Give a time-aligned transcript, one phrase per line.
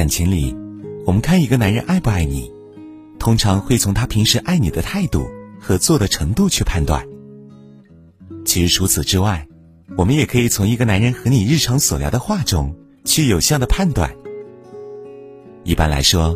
[0.00, 0.56] 感情里，
[1.04, 2.50] 我们看一个男人爱不爱你，
[3.18, 5.28] 通常会从他平时爱你的态度
[5.60, 7.06] 和做的程度去判断。
[8.46, 9.46] 其实除此之外，
[9.98, 12.74] 我们也可以从一个男人和你日常所聊的话中
[13.04, 14.10] 去有效的判断。
[15.64, 16.34] 一般来说，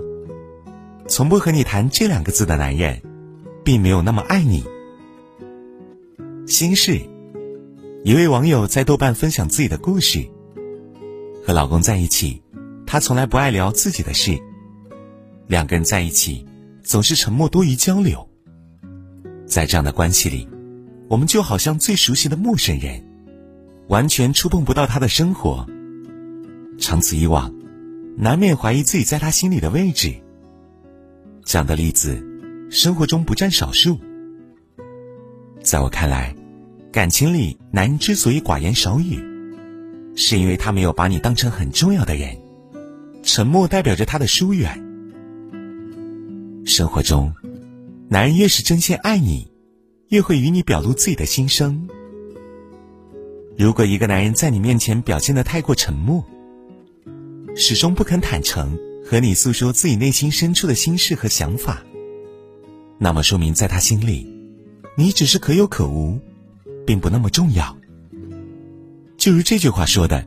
[1.08, 3.00] 从不和你谈这两个字的男人，
[3.64, 4.62] 并没有那么爱你。
[6.46, 7.00] 心事，
[8.04, 10.22] 一位网友在豆瓣分享自己的故事。
[11.46, 12.42] 和老公在一起，
[12.94, 14.40] 他从来不爱聊自己的事。
[15.48, 16.46] 两个人在一起，
[16.84, 18.30] 总是沉默多于交流。
[19.46, 20.48] 在这样的关系里，
[21.08, 23.04] 我们就好像最熟悉的陌生人，
[23.88, 25.66] 完全触碰不到他的生活。
[26.78, 27.52] 长此以往，
[28.16, 30.14] 难免怀疑自己在他心里的位置。
[31.44, 32.24] 这样的例子，
[32.70, 33.98] 生活中不占少数。
[35.64, 36.32] 在我看来，
[36.92, 39.20] 感情里男人之所以寡言少语。
[40.14, 42.38] 是因为他没有把你当成很重要的人，
[43.24, 44.70] 沉默代表着他的疏远。
[46.66, 47.32] 生活中，
[48.08, 49.50] 男人越是真心爱你，
[50.08, 51.88] 越会与你表露自己的心声。
[53.56, 56.22] 如果一个男人在你面前表现的太过沉默，
[57.56, 61.82] 始终不肯坦诚和你诉说自己内心深处的心事和想法，
[62.98, 64.28] 那么说明在他心里，
[64.96, 66.18] 你只是可有可无，
[66.86, 67.74] 并不那么重要。
[69.16, 70.26] 就如这句话说的，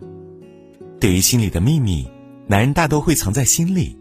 [1.00, 2.08] 对于心里的秘密，
[2.50, 3.98] 男人大多会藏在心里，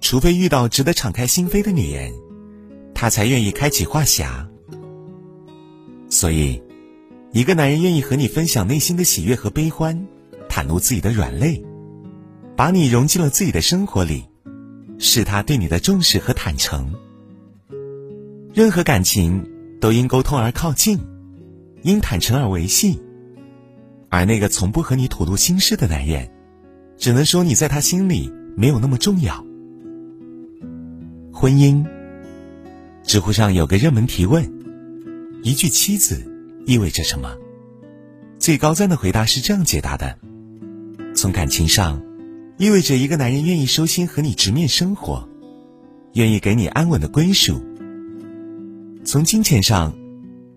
[0.00, 2.12] 除非遇到值得敞开心扉的女人，
[2.94, 4.46] 他才愿意开启话匣。
[6.10, 6.62] 所以，
[7.32, 10.06] 一个男人愿意和你分享内心的喜悦和悲欢，
[10.50, 11.64] 袒露自己的软肋，
[12.54, 14.24] 把你融进了自己的生活里，
[14.98, 16.94] 是他对你的重视和坦诚。
[18.52, 19.48] 任何感情
[19.80, 21.00] 都因沟通而靠近，
[21.80, 23.00] 因坦诚而维系。
[24.10, 26.30] 而那个从不和你吐露心事的男人，
[27.02, 29.44] 只能说你在他心里没有那么重要。
[31.32, 31.84] 婚姻，
[33.02, 34.48] 知乎上有个热门提问：
[35.42, 36.22] 一句“妻子”
[36.64, 37.36] 意味着什么？
[38.38, 40.16] 最高赞的回答是这样解答的：
[41.12, 42.00] 从感情上，
[42.56, 45.28] 意味着一个男人愿意收心和你直面生活，
[46.12, 47.54] 愿意给你安稳的归属；
[49.04, 49.92] 从金钱上，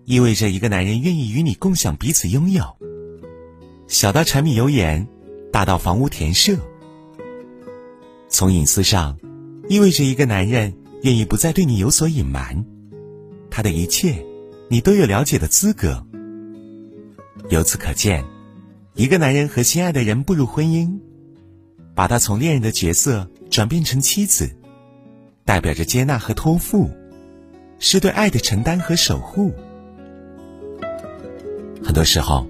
[0.04, 2.62] 意味着一个男人愿意与你共享彼此拥有。
[3.88, 5.04] 小到柴米油盐，
[5.56, 6.54] 大到房屋田舍。
[8.28, 9.18] 从隐私上，
[9.70, 12.62] 意味着一个男人愿意不再对你有所隐瞒，
[13.50, 14.22] 他的一切，
[14.68, 16.06] 你都有了解的资格。
[17.48, 18.22] 由此可见，
[18.92, 21.00] 一个男人和心爱的人步入婚姻，
[21.94, 24.54] 把他从恋人的角色转变成妻子，
[25.46, 26.90] 代表着接纳和托付，
[27.78, 29.54] 是对爱的承担和守护。
[31.82, 32.46] 很多时候。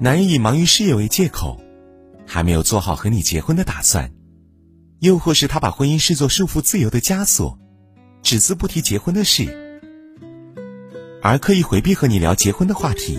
[0.00, 1.60] 男人以忙于事业为借口，
[2.32, 4.12] 还没有做好和你结婚的打算，
[5.00, 7.58] 又或是他把婚姻视作束缚自由的枷锁，
[8.22, 9.80] 只字不提结婚的事，
[11.20, 13.18] 而刻意回避和你聊结婚的话题。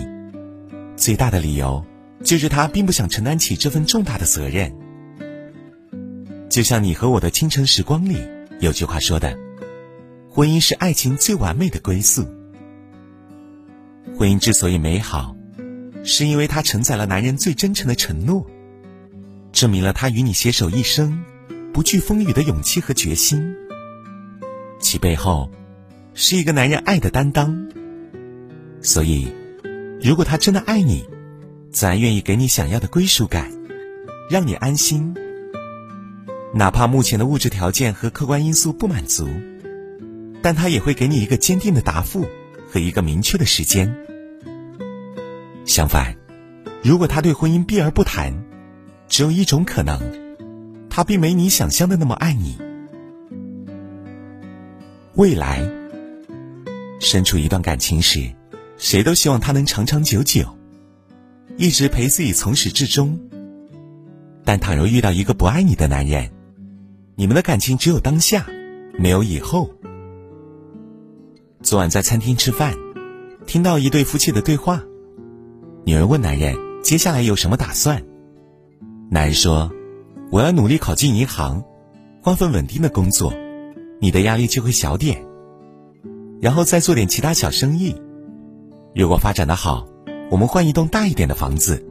[0.96, 1.84] 最大的理由
[2.24, 4.74] 就是他并不想承担起这份重大的责任。
[6.48, 8.16] 就像你和我的清晨时光里
[8.60, 9.38] 有句话说的
[10.32, 12.26] ：“婚姻是爱情最完美的归宿。”
[14.16, 15.36] 婚姻之所以美好。
[16.04, 18.44] 是因为它承载了男人最真诚的承诺，
[19.52, 21.22] 证明了他与你携手一生、
[21.72, 23.54] 不惧风雨的勇气和决心。
[24.80, 25.50] 其背后，
[26.14, 27.68] 是一个男人爱的担当。
[28.80, 29.28] 所以，
[30.02, 31.04] 如果他真的爱你，
[31.70, 33.50] 自然愿意给你想要的归属感，
[34.28, 35.14] 让你安心。
[36.52, 39.28] 哪怕目前的物质条件和客观因素不满足，
[40.42, 42.26] 但他也会给你一个坚定的答复
[42.68, 43.94] 和一个明确的时间。
[45.64, 46.16] 相反，
[46.82, 48.34] 如果他对婚姻避而不谈，
[49.12, 50.00] 只有一种可能，
[50.88, 52.56] 他并没你想象的那么爱你。
[55.16, 55.70] 未来，
[56.98, 58.32] 身处一段感情时，
[58.78, 60.56] 谁都希望他能长长久久，
[61.58, 63.20] 一直陪自己从始至终。
[64.46, 66.30] 但倘若遇到一个不爱你的男人，
[67.14, 68.46] 你们的感情只有当下，
[68.98, 69.70] 没有以后。
[71.60, 72.74] 昨晚在餐厅吃饭，
[73.46, 74.82] 听到一对夫妻的对话。
[75.84, 78.02] 女人问男人：“接下来有什么打算？”
[79.12, 79.70] 男人说
[80.32, 81.62] ：“我要努力考进银行，
[82.22, 83.30] 换份稳定的工作，
[84.00, 85.22] 你的压力就会小点。
[86.40, 87.94] 然后再做点其他小生意。
[88.94, 89.86] 如果发展的好，
[90.30, 91.86] 我们换一栋大一点的房子，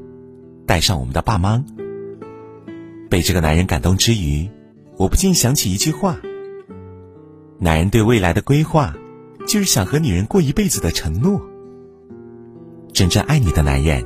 [0.66, 1.64] 带上我们的爸妈。”
[3.08, 4.50] 被这个男人感动之余，
[4.98, 6.20] 我不禁想起一句话：
[7.60, 8.96] 男人对未来的规划，
[9.46, 11.40] 就是想和女人过一辈子的承诺。
[12.92, 14.04] 真正爱你的男人，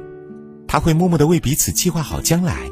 [0.68, 2.70] 他会默默的为彼此计划好将来，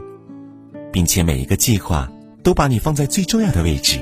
[0.94, 2.10] 并且每一个计划
[2.44, 4.00] 都把你放在最重要的位置。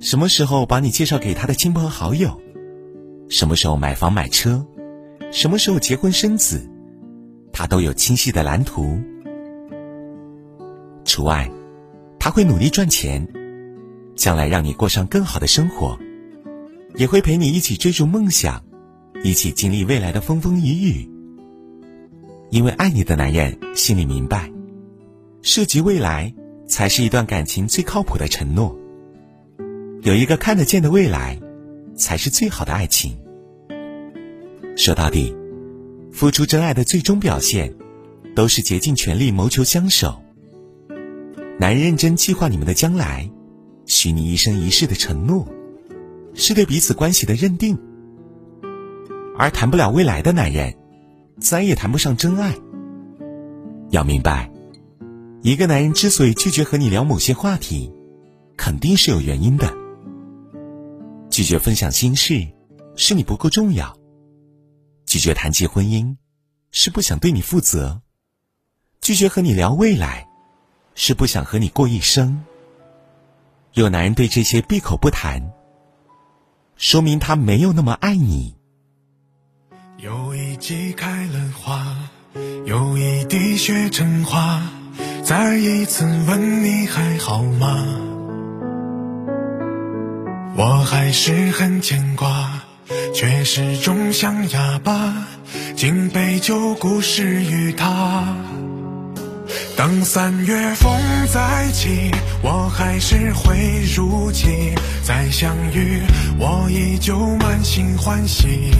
[0.00, 2.40] 什么时候把你介绍给他的亲朋好友？
[3.28, 4.66] 什么时候买房买车？
[5.30, 6.68] 什么时候结婚生子？
[7.52, 8.98] 他都有清晰的蓝图。
[11.04, 11.50] 除外，
[12.18, 13.28] 他会努力赚钱，
[14.16, 15.98] 将来让你过上更好的生活，
[16.94, 18.64] 也会陪你一起追逐梦想，
[19.22, 21.10] 一起经历未来的风风雨雨。
[22.50, 24.50] 因为爱你的男人心里明白，
[25.42, 26.32] 涉及未来
[26.66, 28.76] 才是一段感情最靠谱的承诺。
[30.02, 31.38] 有一个看得见的未来，
[31.94, 33.18] 才是最好的爱情。
[34.76, 35.36] 说到底，
[36.12, 37.74] 付出真爱的最终表现，
[38.34, 40.22] 都是竭尽全力谋求相守。
[41.58, 43.28] 男人认真计划你们的将来，
[43.86, 45.46] 许你一生一世的承诺，
[46.34, 47.78] 是对彼此关系的认定。
[49.36, 50.74] 而谈不了未来的男人，
[51.40, 52.54] 再也谈不上真爱。
[53.90, 54.50] 要明白，
[55.42, 57.92] 一个男人之所以拒绝和你聊某些话题，
[58.56, 59.74] 肯定是有原因的。
[61.30, 62.46] 拒绝分享心事，
[62.94, 63.98] 是你不够重要。
[65.04, 66.16] 拒绝谈及婚姻，
[66.70, 68.00] 是不想对你负责；
[69.00, 70.28] 拒绝和你聊未来，
[70.94, 72.44] 是不想和你过一生。
[73.74, 75.52] 有男人对这些闭口不谈，
[76.76, 78.54] 说明他没有那么爱你。
[79.98, 81.96] 有一季开了花，
[82.64, 84.62] 有一滴血成花，
[85.24, 87.86] 再一次问你还好吗？
[90.56, 92.60] 我还是很牵挂。
[93.14, 95.14] 却始终像哑巴，
[95.76, 98.34] 敬杯酒故事与他。
[99.76, 100.92] 当三月风
[101.32, 102.10] 再起，
[102.42, 104.74] 我还是会如期
[105.04, 106.00] 再相遇，
[106.38, 108.70] 我依旧满心欢喜。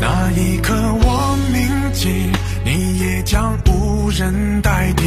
[0.00, 2.30] 那一刻我铭记，
[2.64, 3.56] 你也将
[4.08, 5.06] 无人代替，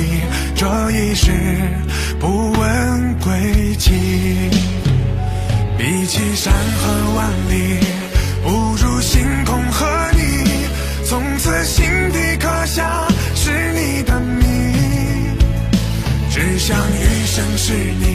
[0.55, 1.31] 这一世
[2.19, 3.91] 不问归期。
[5.75, 7.79] 比起山河万里，
[8.43, 10.45] 不如星空和你。
[11.03, 15.35] 从此心底刻下是你的名，
[16.29, 18.10] 只想余生是你。